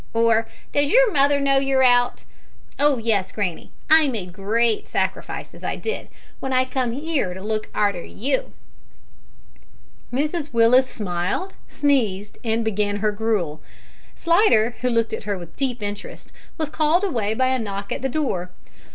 or 0.15 0.47
`Does 0.73 0.89
your 0.89 1.11
mother 1.13 1.39
know 1.39 1.59
you're 1.59 1.83
out?' 1.83 2.23
Oh 2.79 2.97
yes, 2.97 3.31
granny! 3.31 3.71
I 3.87 4.07
made 4.07 4.33
great 4.33 4.87
sacrifices, 4.87 5.63
I 5.63 5.75
did, 5.75 6.07
w'en 6.41 6.53
I 6.57 6.65
come 6.65 6.91
'ere 6.99 7.35
to 7.35 7.43
look 7.43 7.69
arter 7.75 8.03
you!" 8.03 8.51
Mrs 10.11 10.51
Willis 10.51 10.89
smiled, 10.89 11.53
sneezed, 11.67 12.39
and 12.43 12.65
began 12.65 12.95
her 12.95 13.11
gruel. 13.11 13.61
Slidder, 14.15 14.73
who 14.81 14.89
looked 14.89 15.13
at 15.13 15.25
her 15.25 15.37
with 15.37 15.55
deep 15.55 15.83
interest, 15.83 16.31
was 16.57 16.71
called 16.71 17.03
away 17.03 17.35
by 17.35 17.49
a 17.49 17.59
knock 17.59 17.91
at 17.91 18.01
the 18.01 18.09
door. 18.09 18.49